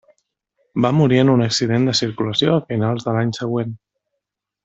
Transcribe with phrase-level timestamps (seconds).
[0.85, 3.79] Va morir en un accident de circulació a finals de l'any següent.